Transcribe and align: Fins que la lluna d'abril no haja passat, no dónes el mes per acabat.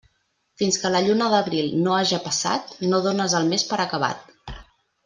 Fins 0.61 0.79
que 0.83 0.89
la 0.95 1.01
lluna 1.07 1.27
d'abril 1.33 1.69
no 1.83 1.93
haja 1.99 2.21
passat, 2.27 2.75
no 2.95 3.05
dónes 3.09 3.39
el 3.43 3.53
mes 3.55 3.71
per 3.71 3.83
acabat. 3.87 4.61